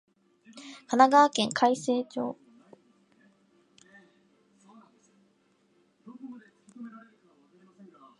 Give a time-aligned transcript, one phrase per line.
[0.87, 2.35] 神奈川県開成町